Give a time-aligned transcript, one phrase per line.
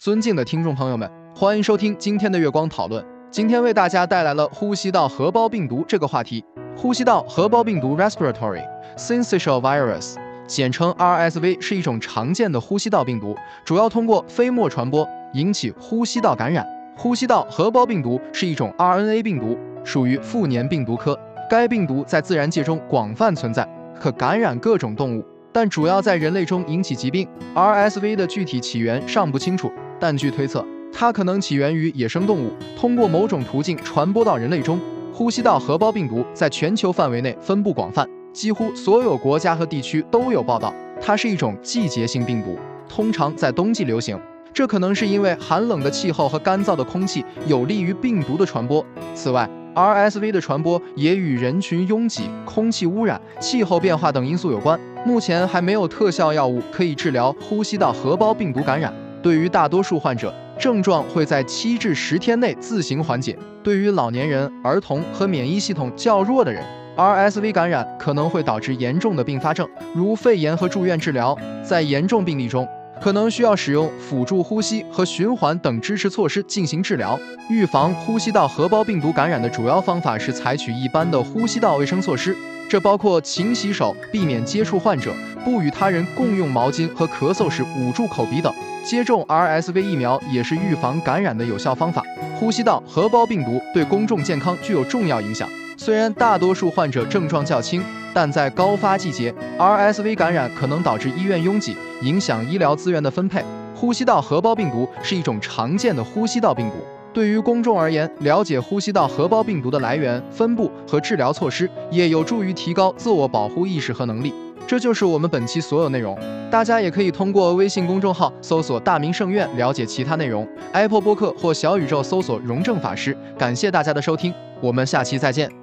[0.00, 1.06] 尊敬的听众朋友们，
[1.36, 3.04] 欢迎收听今天的月光讨论。
[3.30, 6.42] 今天为大家带来了呼吸道合胞病毒这个话题。
[6.74, 8.64] 呼吸道合胞病毒 （Respiratory
[8.96, 10.14] Syncytial Virus）
[10.46, 16.66] 简称 RSV 是一种常见的呼吸道病毒，主要通过飞沫传播，引起呼吸道感染。
[16.96, 19.54] 呼吸道合胞病毒是一种 RNA 病毒，
[19.84, 21.14] 属于副粘病毒科。
[21.50, 23.68] 该病毒在自然界中广泛存在，
[24.00, 25.22] 可感染各种动物。
[25.52, 29.70] 但主要在人类中引起疾病，RSV 的具体起源尚不清楚。
[30.00, 34.80] 但据推测，它可能起源于野生动物，通过某种途径传播到人类中。
[35.12, 40.72] 呼吸道合胞病毒在全球范围内分布广泛，几乎所有国家和地区都有报道。
[40.98, 44.18] 它是一种季节性病毒，通常在冬季流行。
[44.52, 48.84] 这可能是因为寒冷的气候和干燥的空气有利于病毒的传播。
[49.14, 54.80] 此外，RSV 的传播也与人群拥挤、空气污染、气候变化等因素有关。
[55.06, 58.92] 目前还没有特效药物可以治疗呼吸道合胞病毒感染。
[59.22, 63.36] 对于大多数患者，症状会在七至十天内自行缓解。
[63.62, 66.64] 对于老年人、儿童和免疫系统较弱的人
[66.96, 71.36] ，RSV 感染可能会导致严重的并发症，如肺炎和住院治疗。
[71.62, 72.66] 在严重病例中，
[73.00, 77.18] 可能需要使用辅助呼吸和循环等支持措施进行治疗。
[77.48, 82.36] 预防呼吸道合胞病毒感染的主要方法是采取一般的呼吸道卫生措施，
[82.68, 88.52] 这包括勤洗手、避免接触患者、不与他人共用毛巾和咳嗽时捂住口鼻等。
[88.84, 92.02] 接种 RSV 疫苗也是预防感染的有效方法。
[92.38, 95.48] 呼吸道合胞病毒对公众健康具有重要影响。
[95.82, 103.42] 虽然大多数患者症状较轻，但在高发季节，RSV 感染可能导致医院拥挤，影响医疗资源的分配。
[103.74, 106.74] 呼吸道合胞病毒是一种常见的呼吸道病毒。
[107.14, 114.34] 对于公众而言，了解呼吸道合胞病毒的来源、分布和治疗措施，也有助于提高自我保护意识和能力。
[114.66, 116.14] 这就是我们本期所有内容。
[116.50, 120.46] 大家也可以通过微信公众号搜索“大明圣院”了解其他内容。
[120.72, 123.16] Apple 播客或小宇宙搜索“荣正法师”。
[123.38, 125.59] 感谢大家的收听，我们下期再见。